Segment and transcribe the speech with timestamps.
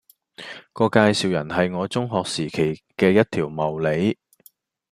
[0.73, 4.17] 個介紹人係我中學時期嘅一條茂利